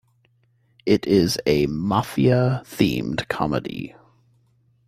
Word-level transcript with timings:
It 0.83 1.05
is 1.05 1.37
a 1.45 1.67
mafia-themed 1.67 3.27
comedy. 3.27 3.93